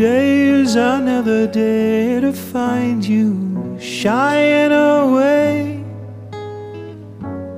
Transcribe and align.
Today 0.00 0.48
is 0.48 0.76
another 0.76 1.46
day 1.46 2.20
to 2.20 2.32
find 2.32 3.04
you 3.04 3.76
shying 3.78 4.72
away. 4.72 5.84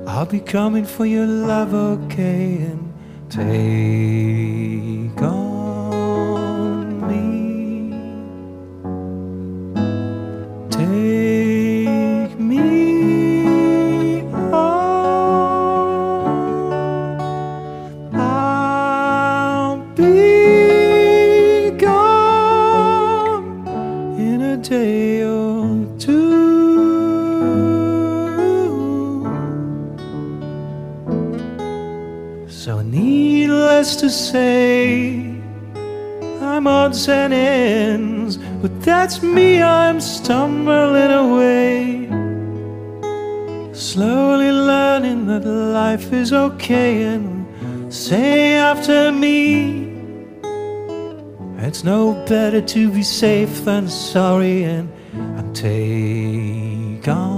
I'll 0.05 0.25
be 0.25 0.41
coming 0.41 0.83
for 0.83 1.05
your 1.05 1.25
love, 1.25 1.73
okay, 1.73 2.57
and 2.69 2.93
take 3.29 5.21
on 5.21 5.42
to 34.03 34.09
say, 34.09 35.15
I'm 36.41 36.67
odds 36.67 37.07
and 37.07 37.33
ends, 37.33 38.35
but 38.61 38.81
that's 38.81 39.23
me, 39.23 39.61
I'm 39.61 40.01
stumbling 40.01 41.13
away. 41.25 42.09
Slowly 43.71 44.51
learning 44.51 45.27
that 45.27 45.45
life 45.45 46.11
is 46.11 46.33
okay, 46.33 47.03
and 47.03 47.45
say 47.93 48.55
after 48.55 49.13
me, 49.13 49.95
it's 51.59 51.85
no 51.85 52.25
better 52.27 52.59
to 52.59 52.91
be 52.91 53.03
safe 53.03 53.63
than 53.63 53.87
sorry, 53.87 54.63
and, 54.63 54.91
and 55.13 55.55
take 55.55 57.07
on 57.07 57.32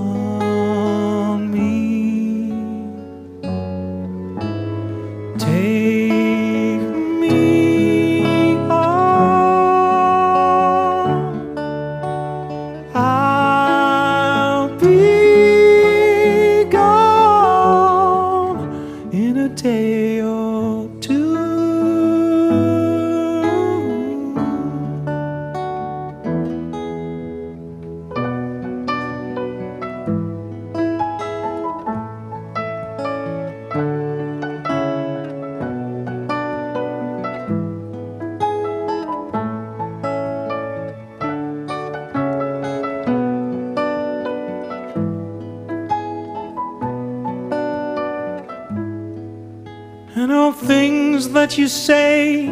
and 50.26 50.34
all 50.34 50.52
things 50.52 51.30
that 51.30 51.56
you 51.56 51.68
say. 51.68 52.48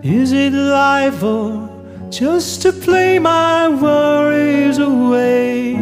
Is 0.00 0.30
it 0.30 0.52
life 0.52 1.24
or 1.24 1.68
just 2.08 2.62
to 2.62 2.70
play 2.72 3.18
my 3.18 3.66
worries 3.66 4.78
away? 4.78 5.72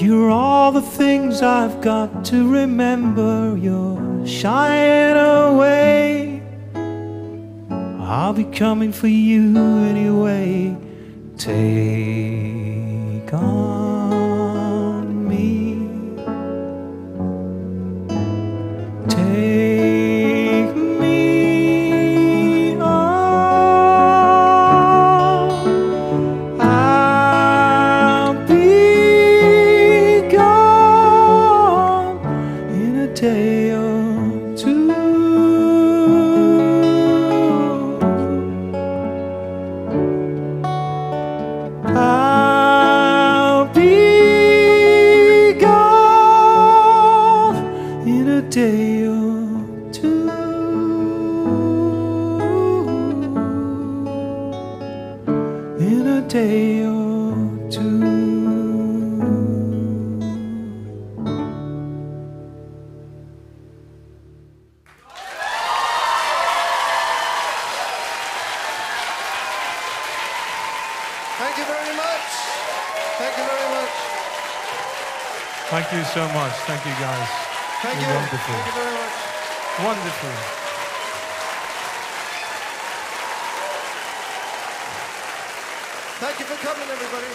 You're 0.00 0.30
all 0.30 0.70
the 0.70 0.82
things 0.82 1.42
I've 1.42 1.80
got 1.80 2.24
to 2.26 2.48
remember. 2.48 3.56
You're 3.56 4.24
shying 4.24 5.16
away. 5.16 6.40
I'll 7.98 8.34
be 8.34 8.44
coming 8.44 8.92
for 8.92 9.08
you 9.08 9.58
anyway. 9.90 10.76
Take 11.36 11.58
on 13.32 13.99
to 34.56 34.89
Thank 75.90 76.06
you 76.06 76.12
so 76.12 76.28
much. 76.28 76.52
Thank 76.70 76.86
you, 76.86 76.92
guys. 77.02 77.28
Thank 77.82 77.98
You're 78.00 78.10
you. 78.10 78.14
wonderful. 78.14 78.54
Thank 78.54 78.66
you 78.66 78.72
very 78.78 78.94
much. 78.94 79.16
Wonderful. 79.82 80.30
Thank 86.20 86.38
you 86.38 86.44
for 86.46 86.54
coming, 86.64 86.88
everybody. 86.90 87.26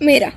Mira, 0.00 0.32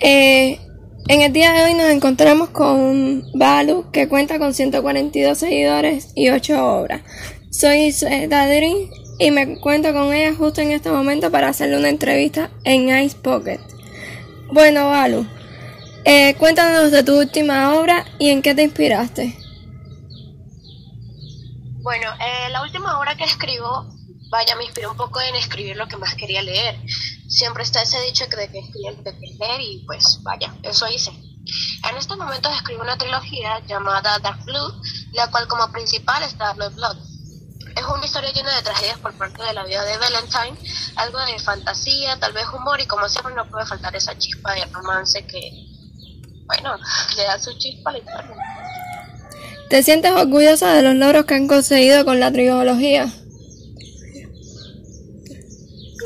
eh, 0.00 0.67
en 1.08 1.22
el 1.22 1.32
día 1.32 1.52
de 1.52 1.64
hoy 1.64 1.74
nos 1.74 1.88
encontramos 1.88 2.50
con 2.50 3.24
Balu, 3.32 3.90
que 3.90 4.08
cuenta 4.08 4.38
con 4.38 4.52
142 4.52 5.38
seguidores 5.38 6.12
y 6.14 6.28
8 6.28 6.80
obras. 6.80 7.00
Soy 7.50 7.92
Dadrin 8.28 8.90
y 9.18 9.30
me 9.30 9.58
cuento 9.58 9.94
con 9.94 10.12
ella 10.12 10.34
justo 10.36 10.60
en 10.60 10.70
este 10.70 10.90
momento 10.90 11.30
para 11.30 11.48
hacerle 11.48 11.78
una 11.78 11.88
entrevista 11.88 12.50
en 12.64 12.90
Ice 13.02 13.16
Pocket. 13.16 13.58
Bueno, 14.52 14.90
Balu, 14.90 15.26
eh, 16.04 16.34
cuéntanos 16.34 16.90
de 16.90 17.02
tu 17.02 17.18
última 17.18 17.74
obra 17.74 18.04
y 18.18 18.28
en 18.28 18.42
qué 18.42 18.54
te 18.54 18.62
inspiraste. 18.64 19.34
Bueno, 21.80 22.10
eh, 22.20 22.50
la 22.50 22.62
última 22.62 22.98
obra 22.98 23.16
que 23.16 23.24
escribo, 23.24 23.86
vaya, 24.30 24.56
me 24.56 24.64
inspiró 24.64 24.90
un 24.90 24.96
poco 24.96 25.20
en 25.20 25.34
escribir 25.34 25.76
lo 25.76 25.88
que 25.88 25.96
más 25.96 26.14
quería 26.14 26.42
leer. 26.42 26.80
Siempre 27.28 27.62
está 27.62 27.82
ese 27.82 28.00
dicho 28.02 28.28
que 28.28 28.36
de 28.36 28.48
que 28.50 28.58
escribir 28.58 28.96
lo 28.96 29.04
que 29.04 29.12
leer 29.38 29.60
y 29.60 29.84
pues 29.86 30.20
vaya, 30.22 30.54
eso 30.62 30.86
hice. 30.88 31.10
En 31.88 31.96
estos 31.96 32.18
momentos 32.18 32.54
escribo 32.54 32.82
una 32.82 32.98
trilogía 32.98 33.60
llamada 33.66 34.18
Dark 34.18 34.44
Blue, 34.44 34.82
la 35.12 35.30
cual 35.30 35.46
como 35.48 35.70
principal 35.72 36.22
está 36.22 36.52
Blood 36.52 36.74
Blood. 36.74 36.96
Es 37.76 37.84
una 37.84 38.04
historia 38.04 38.32
llena 38.32 38.54
de 38.56 38.62
tragedias 38.62 38.98
por 38.98 39.14
parte 39.14 39.42
de 39.42 39.52
la 39.52 39.64
vida 39.64 39.84
de 39.84 39.96
Valentine, 39.96 40.58
algo 40.96 41.18
de 41.24 41.38
fantasía, 41.38 42.18
tal 42.18 42.32
vez 42.32 42.44
humor 42.52 42.80
y 42.80 42.86
como 42.86 43.08
siempre 43.08 43.34
no 43.34 43.48
puede 43.48 43.66
faltar 43.66 43.94
esa 43.94 44.18
chispa 44.18 44.54
de 44.54 44.64
romance 44.66 45.24
que, 45.26 45.40
bueno, 46.46 46.76
le 47.16 47.22
da 47.22 47.38
su 47.38 47.56
chispa 47.56 47.90
a 47.90 47.92
la. 47.94 48.02
¿Te 49.70 49.82
sientes 49.82 50.12
orgullosa 50.12 50.72
de 50.72 50.82
los 50.82 50.94
logros 50.94 51.24
que 51.26 51.34
han 51.34 51.46
conseguido 51.46 52.04
con 52.04 52.18
la 52.20 52.32
trilogía? 52.32 53.06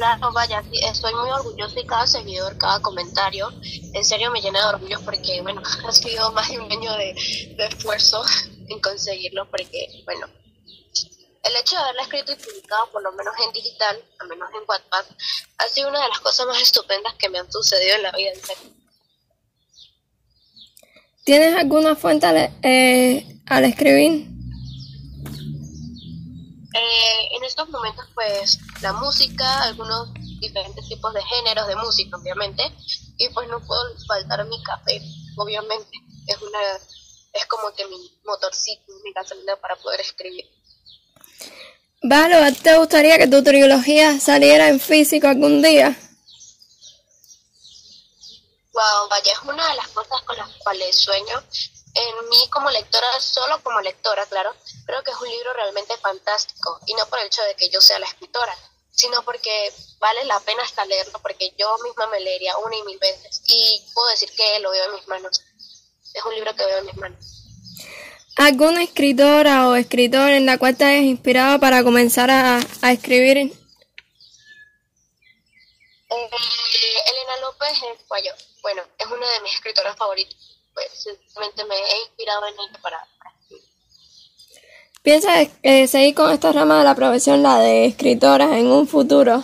Claro, 0.03 0.33
vaya, 0.33 0.65
estoy 0.91 1.15
muy 1.15 1.31
orgullosa 1.31 1.79
y 1.79 1.87
cada 1.87 2.09
seguidor, 2.09 2.59
cada 2.59 2.83
comentario, 2.83 3.53
en 3.63 4.05
serio 4.05 4.33
me 4.33 4.41
llena 4.41 4.59
de 4.59 4.75
orgullo 4.75 4.99
porque, 5.05 5.41
bueno, 5.43 5.63
ha 5.87 5.93
sido 5.93 6.33
más 6.33 6.49
de 6.49 6.59
un 6.59 6.73
año 6.73 6.93
de, 6.95 7.15
de 7.57 7.67
esfuerzo 7.67 8.21
en 8.69 8.81
conseguirlo 8.81 9.49
porque, 9.49 10.03
bueno, 10.05 10.27
el 11.45 11.55
hecho 11.55 11.77
de 11.77 11.83
haberla 11.83 12.03
escrito 12.03 12.33
y 12.33 12.35
publicado, 12.35 12.91
por 12.91 13.01
lo 13.01 13.13
menos 13.13 13.33
en 13.47 13.53
digital, 13.53 14.05
al 14.19 14.27
menos 14.27 14.49
en 14.53 14.65
WhatsApp, 14.67 15.07
ha 15.59 15.69
sido 15.69 15.89
una 15.89 16.03
de 16.03 16.09
las 16.09 16.19
cosas 16.19 16.49
más 16.49 16.61
estupendas 16.61 17.15
que 17.15 17.29
me 17.29 17.39
han 17.39 17.53
sucedido 17.53 17.95
en 17.95 18.03
la 18.03 18.11
vida. 18.11 18.33
En 18.33 18.43
serio. 18.43 18.73
¿Tienes 21.23 21.55
alguna 21.57 21.95
fuente 21.95 22.27
al, 22.27 22.59
eh, 22.65 23.41
al 23.47 23.65
escribir? 23.67 24.27
Eh, 26.75 27.37
en 27.37 27.45
estos 27.45 27.69
momentos, 27.69 28.05
pues, 28.15 28.59
la 28.83 28.93
música, 28.93 29.63
algunos 29.63 30.13
diferentes 30.41 30.87
tipos 30.89 31.15
de 31.15 31.23
géneros 31.23 31.69
de 31.69 31.77
música, 31.77 32.17
obviamente, 32.17 32.63
y 33.17 33.29
pues 33.29 33.49
no 33.49 33.61
puedo 33.61 33.83
faltar 34.07 34.45
mi 34.47 34.63
café, 34.63 35.01
obviamente, 35.37 35.91
es 36.27 36.37
una, 36.43 36.59
es 37.33 37.47
como 37.47 37.73
que 37.75 37.87
mi 37.87 38.21
motorcito, 38.25 38.93
mi 39.05 39.13
gasolina 39.13 39.57
para 39.57 39.77
poder 39.77 40.01
escribir. 40.01 40.47
Valo, 42.03 42.39
¿te 42.63 42.77
gustaría 42.77 43.17
que 43.17 43.29
tu 43.29 43.43
trilogía 43.45 44.19
saliera 44.19 44.69
en 44.69 44.81
físico 44.81 45.29
algún 45.29 45.63
día? 45.63 45.97
Wow, 48.73 49.09
vaya, 49.09 49.33
es 49.33 49.39
una 49.47 49.69
de 49.69 49.77
las 49.77 49.89
cosas 49.89 50.21
con 50.23 50.37
las 50.37 50.49
cuales 50.57 51.01
sueño. 51.01 51.43
En 51.95 52.29
mí 52.31 52.49
como 52.51 52.71
lectora, 52.71 53.21
solo 53.21 53.63
como 53.63 53.81
lectora, 53.81 54.25
claro, 54.27 54.55
creo 54.87 55.03
que 55.03 55.11
es 55.11 55.17
un 55.21 55.29
libro 55.29 55.53
realmente 55.53 55.97
fantástico. 55.99 56.81
Y 56.87 56.95
no 56.95 57.07
por 57.07 57.19
el 57.19 57.27
hecho 57.27 57.43
de 57.43 57.55
que 57.55 57.69
yo 57.69 57.81
sea 57.81 57.99
la 57.99 58.07
escritora, 58.07 58.57
sino 58.91 59.23
porque 59.25 59.73
vale 59.99 60.25
la 60.25 60.41
pena 60.41 60.63
hasta 60.63 60.85
leerlo, 60.87 61.19
porque 61.21 61.53
yo 61.59 61.77
misma 61.85 62.07
me 62.07 62.21
leería 62.21 62.57
una 62.59 62.77
y 62.77 62.83
mil 62.85 62.99
veces. 62.99 63.43
Y 63.47 63.83
puedo 63.95 64.09
decir 64.09 64.31
que 64.35 64.61
lo 64.61 64.71
veo 64.71 64.85
en 64.87 64.95
mis 64.95 65.09
manos. 65.09 65.43
Es 66.15 66.25
un 66.25 66.35
libro 66.35 66.55
que 66.55 66.65
veo 66.65 66.79
en 66.79 66.87
mis 66.87 66.97
manos. 66.97 67.43
¿Alguna 68.37 68.83
escritora 68.83 69.69
o 69.69 69.75
escritor 69.77 70.31
en 70.31 70.47
la 70.47 70.57
cual 70.57 70.77
te 70.77 70.85
hayas 70.85 71.05
inspirado 71.05 71.61
para 71.61 71.85
comenzar 71.85 72.31
a, 72.31 72.61
a 72.81 72.93
escribir? 72.93 73.37
Eh, 73.37 73.51
Elena 76.11 77.37
López 77.43 77.79
bueno, 78.63 78.83
es 78.99 79.07
una 79.07 79.29
de 79.33 79.41
mis 79.41 79.55
escritoras 79.55 79.97
favoritas. 79.97 80.37
Pues 80.75 80.87
simplemente 80.95 81.65
me 81.65 81.75
he 81.77 82.01
inspirado 82.07 82.47
en 82.47 82.55
ella 82.55 82.79
para, 82.83 83.07
para 83.19 83.35
escribir. 83.41 83.65
¿Piensas 85.03 85.49
eh, 85.63 85.87
seguir 85.89 86.15
con 86.15 86.31
esta 86.31 86.53
rama 86.53 86.79
de 86.79 86.85
la 86.85 86.95
profesión, 86.95 87.43
la 87.43 87.59
de 87.59 87.87
escritora, 87.87 88.59
en 88.59 88.67
un 88.67 88.87
futuro? 88.89 89.43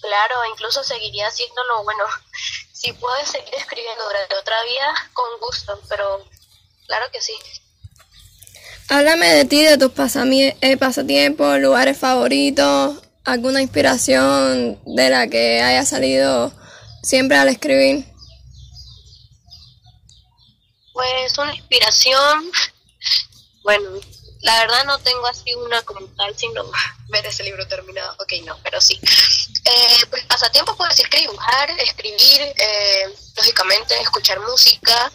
Claro, 0.00 0.34
incluso 0.52 0.84
seguiría 0.84 1.26
haciéndolo, 1.26 1.82
bueno, 1.84 2.04
si 2.72 2.92
puedes 2.92 3.28
seguir 3.28 3.54
escribiendo 3.54 4.04
durante 4.04 4.36
otra 4.36 4.56
vida, 4.64 4.94
con 5.12 5.26
gusto, 5.40 5.80
pero 5.88 6.24
claro 6.86 7.06
que 7.12 7.20
sí. 7.20 7.32
Háblame 8.88 9.26
de 9.34 9.44
ti, 9.46 9.64
de 9.64 9.78
tus 9.78 9.90
pasami- 9.92 10.56
eh, 10.60 10.76
pasatiempos, 10.76 11.58
lugares 11.58 11.98
favoritos, 11.98 13.02
alguna 13.24 13.60
inspiración 13.60 14.80
de 14.86 15.10
la 15.10 15.26
que 15.26 15.60
haya 15.60 15.84
salido 15.84 16.52
siempre 17.02 17.36
al 17.36 17.48
escribir. 17.48 18.04
Pues 20.96 21.36
una 21.36 21.54
inspiración, 21.54 22.50
bueno, 23.62 24.00
la 24.40 24.60
verdad 24.60 24.86
no 24.86 24.98
tengo 25.00 25.26
así 25.26 25.52
una 25.54 25.82
como 25.82 26.06
tal, 26.16 26.34
sino 26.38 26.64
ver 27.08 27.26
ese 27.26 27.44
libro 27.44 27.68
terminado. 27.68 28.14
Ok, 28.18 28.32
no, 28.46 28.56
pero 28.62 28.80
sí. 28.80 28.98
Eh, 29.66 30.06
pues 30.08 30.24
pasatiempo 30.24 30.74
puedo 30.74 30.88
decir 30.88 31.06
que 31.10 31.18
dibujar, 31.18 31.68
escribir, 31.80 32.40
eh, 32.40 33.14
lógicamente 33.36 34.00
escuchar 34.00 34.40
música, 34.40 35.12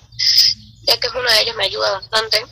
ya 0.84 1.00
que 1.00 1.08
es 1.08 1.14
uno 1.16 1.32
de 1.32 1.42
ellos 1.42 1.56
me 1.56 1.66
ayuda 1.66 1.94
bastante. 1.94 2.46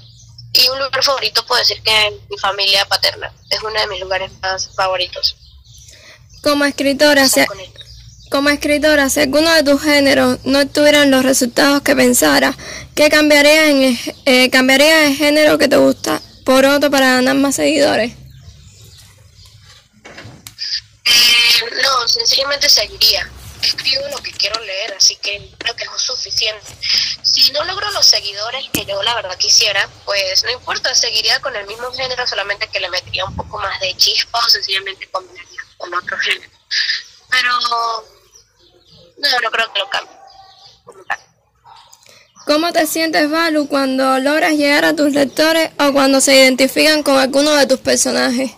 Y 0.53 0.67
un 0.69 0.79
lugar 0.79 1.03
favorito 1.03 1.45
puedo 1.45 1.59
decir 1.59 1.83
que 1.83 2.19
mi 2.31 2.37
familia 2.39 2.83
paterna 2.85 3.31
es 3.51 3.61
uno 3.61 3.79
de 3.79 3.85
mis 3.85 3.99
lugares 3.99 4.31
más 4.41 4.73
favoritos. 4.73 5.35
Como 6.41 6.65
escritora, 6.65 7.27
con 7.47 7.59
ellos. 7.59 7.78
Como 8.29 8.49
escritora, 8.49 9.09
si 9.09 9.21
alguno 9.21 9.51
de 9.53 9.63
tus 9.63 9.81
géneros 9.81 10.37
no 10.43 10.67
tuvieran 10.67 11.09
los 11.09 11.23
resultados 11.23 11.81
que 11.81 11.95
pensara, 11.95 12.55
¿qué 12.95 13.09
cambiaría 13.09 13.69
en 13.69 13.99
eh, 14.25 14.49
cambiaría 14.51 15.07
el 15.07 15.15
género 15.15 15.57
que 15.57 15.67
te 15.67 15.77
gusta 15.77 16.21
por 16.45 16.65
otro 16.65 16.91
para 16.91 17.15
ganar 17.15 17.35
más 17.35 17.55
seguidores? 17.55 18.13
Eh, 21.05 21.65
no, 21.81 22.07
sencillamente 22.07 22.69
seguiría. 22.69 23.29
Escribo 23.63 24.07
lo 24.11 24.17
que 24.19 24.31
quiero 24.31 24.57
leer, 24.63 24.93
así 24.93 25.17
que 25.17 25.51
creo 25.57 25.75
que 25.75 25.83
es 25.83 25.89
suficiente. 25.97 26.65
Si 27.23 27.51
no 27.51 27.63
logro 27.65 27.91
los 27.91 28.05
seguidores 28.05 28.65
que 28.71 28.85
yo 28.85 29.03
la 29.03 29.15
verdad 29.15 29.37
quisiera, 29.37 29.89
pues 30.05 30.43
no 30.43 30.51
importa, 30.51 30.95
seguiría 30.95 31.41
con 31.41 31.55
el 31.55 31.67
mismo 31.67 31.91
género, 31.91 32.25
solamente 32.25 32.69
que 32.69 32.79
le 32.79 32.89
metería 32.89 33.25
un 33.25 33.35
poco 33.35 33.57
más 33.57 33.79
de 33.81 33.97
chispa 33.97 34.39
o 34.39 34.49
sencillamente 34.49 35.09
combinaría 35.09 35.61
con 35.77 35.93
otro 35.93 36.17
género. 36.19 36.51
Pero 37.29 37.49
no, 39.19 39.39
no 39.42 39.51
creo 39.51 39.74
que 39.74 39.80
lo 39.80 39.89
cambie. 39.89 40.19
¿Cómo 42.45 42.74
te 42.74 42.88
sientes, 42.88 43.30
Balu, 43.30 43.68
cuando 43.68 44.18
logras 44.18 44.54
llegar 44.54 44.83
a 44.83 44.95
tus 44.95 45.12
lectores 45.13 45.69
o 45.77 45.94
cuando 45.94 46.19
se 46.19 46.33
identifican 46.33 47.04
con 47.04 47.18
alguno 47.19 47.51
de 47.51 47.68
tus 47.68 47.80
personajes? 47.80 48.50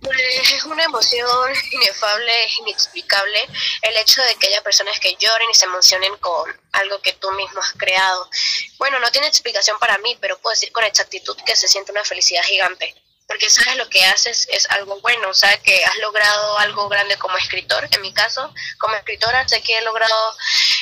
Pues 0.00 0.52
es 0.54 0.64
una 0.64 0.84
emoción 0.84 1.52
inefable, 1.72 2.32
inexplicable 2.60 3.38
el 3.82 3.96
hecho 3.98 4.22
de 4.22 4.36
que 4.36 4.46
haya 4.46 4.62
personas 4.62 4.98
que 5.00 5.14
lloren 5.16 5.50
y 5.50 5.54
se 5.54 5.66
emocionen 5.66 6.16
con 6.16 6.50
algo 6.72 7.02
que 7.02 7.12
tú 7.12 7.30
mismo 7.32 7.60
has 7.60 7.72
creado. 7.72 8.30
Bueno, 8.78 8.98
no 8.98 9.10
tiene 9.10 9.26
explicación 9.26 9.78
para 9.78 9.98
mí, 9.98 10.16
pero 10.18 10.38
puedo 10.38 10.54
decir 10.54 10.72
con 10.72 10.84
exactitud 10.84 11.36
que 11.44 11.56
se 11.56 11.68
siente 11.68 11.92
una 11.92 12.04
felicidad 12.04 12.42
gigante. 12.44 12.94
Porque 13.32 13.48
sabes 13.48 13.78
lo 13.78 13.88
que 13.88 14.04
haces 14.04 14.46
es 14.52 14.68
algo 14.68 15.00
bueno, 15.00 15.32
sabes 15.32 15.58
que 15.60 15.82
has 15.82 15.96
logrado 16.02 16.58
algo 16.58 16.86
grande 16.90 17.16
como 17.16 17.34
escritor. 17.38 17.88
En 17.90 18.02
mi 18.02 18.12
caso, 18.12 18.52
como 18.78 18.94
escritora, 18.94 19.48
sé 19.48 19.62
que 19.62 19.78
he 19.78 19.80
logrado 19.80 20.14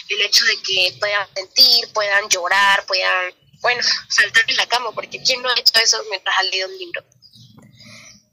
el 0.09 0.21
hecho 0.23 0.45
de 0.47 0.57
que 0.61 0.97
puedan 0.99 1.29
sentir, 1.33 1.89
puedan 1.93 2.29
llorar, 2.29 2.85
puedan, 2.87 3.33
bueno, 3.61 3.81
saltar 4.09 4.43
en 4.49 4.57
la 4.57 4.67
cama, 4.67 4.91
porque 4.91 5.23
¿quién 5.23 5.41
no 5.43 5.49
ha 5.49 5.55
hecho 5.61 5.79
eso 5.81 6.03
mientras 6.11 6.37
ha 6.37 6.43
leído 6.43 6.67
un 6.67 6.77
libro? 6.77 7.05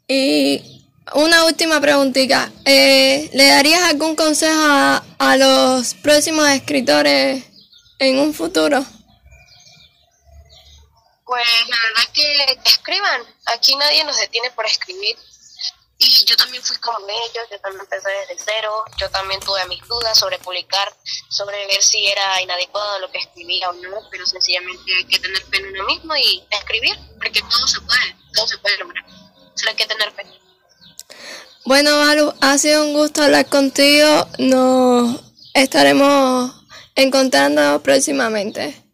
Y 0.07 0.83
una 1.13 1.45
última 1.45 1.79
preguntita. 1.79 2.51
Eh, 2.65 3.29
¿Le 3.33 3.49
darías 3.49 3.83
algún 3.83 4.15
consejo 4.15 4.59
a 4.59 5.37
los 5.37 5.93
próximos 5.93 6.49
escritores 6.49 7.43
en 7.99 8.17
un 8.17 8.33
futuro? 8.33 8.83
Pues 11.27 11.45
la 11.67 11.77
verdad 11.83 12.13
que 12.13 12.59
escriban. 12.63 13.21
Aquí 13.47 13.75
nadie 13.75 14.03
nos 14.05 14.17
detiene 14.17 14.49
por 14.51 14.65
escribir. 14.65 15.17
Y 15.99 16.25
yo 16.25 16.37
también 16.37 16.63
fui 16.63 16.77
como 16.77 16.99
ellos, 17.09 17.47
yo 17.51 17.59
también 17.59 17.81
empecé 17.81 18.07
desde 18.09 18.43
cero, 18.45 18.71
yo 18.97 19.09
también 19.09 19.39
tuve 19.41 19.65
mis 19.65 19.81
dudas 19.87 20.17
sobre 20.17 20.37
publicar, 20.37 20.95
sobre 21.27 21.65
ver 21.65 21.81
si 21.81 22.05
era 22.05 22.39
inadecuado 22.39 22.99
lo 22.99 23.11
que 23.11 23.17
escribía 23.17 23.67
o 23.69 23.73
no, 23.73 24.07
pero 24.11 24.23
sencillamente 24.27 24.95
hay 24.95 25.05
que 25.05 25.17
tener 25.17 25.43
fe 25.45 25.57
en 25.57 25.73
uno 25.73 25.85
mismo 25.85 26.15
y 26.15 26.45
escribir, 26.51 26.95
porque 27.19 27.41
todo 27.41 27.67
se 27.67 27.81
puede, 27.81 28.15
todo 28.31 28.47
se 28.47 28.57
puede 28.59 28.77
lograr. 28.77 29.03
Solo 29.55 29.71
hay 29.71 29.75
que 29.75 29.87
tener 29.87 30.11
fe. 30.11 30.23
Bueno, 31.65 31.97
Balu, 31.97 32.31
ha 32.41 32.57
sido 32.59 32.85
un 32.85 32.93
gusto 32.93 33.23
hablar 33.23 33.47
contigo. 33.47 34.27
Nos 34.37 35.19
estaremos 35.55 36.51
encontrando 36.95 37.81
próximamente. 37.81 38.86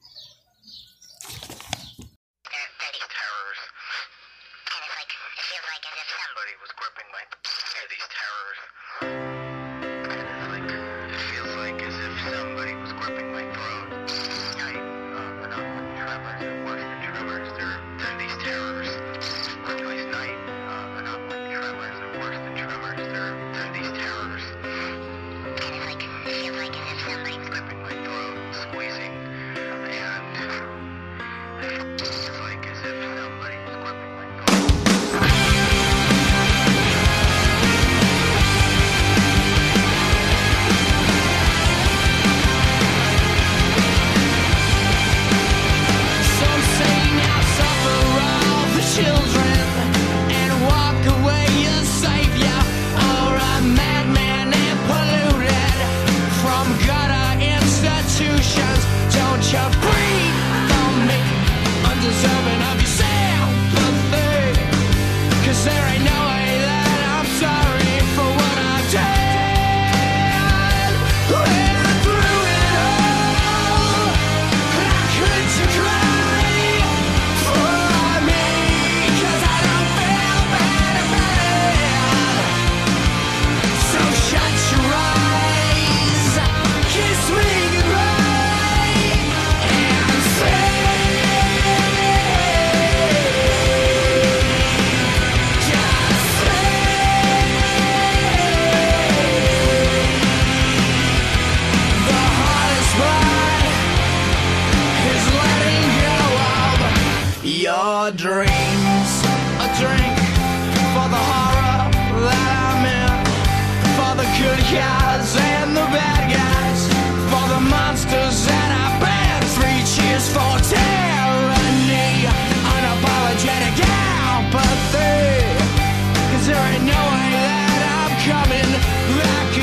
like 129.17 129.57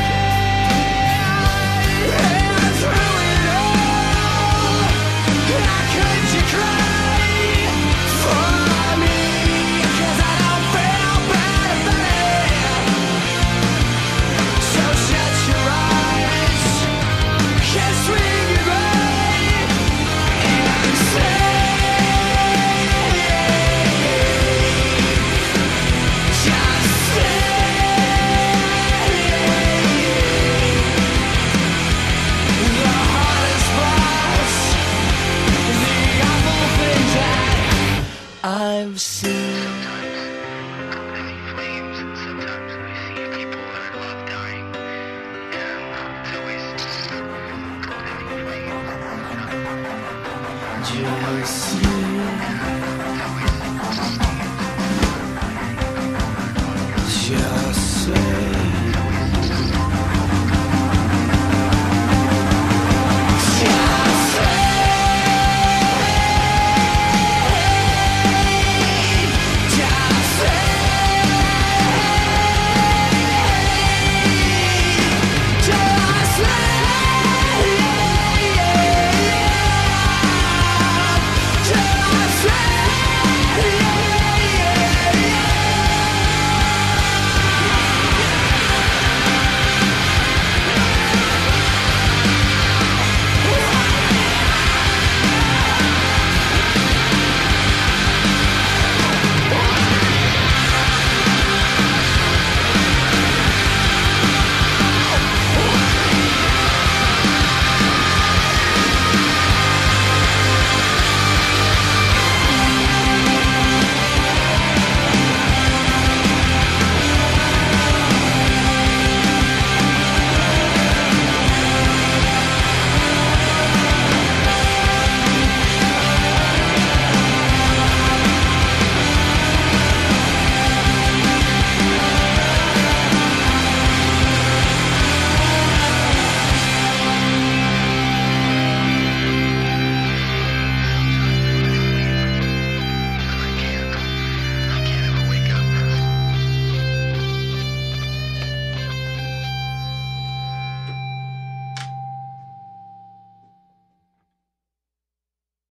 a. 0.00 0.03
rejoicing. 50.84 51.84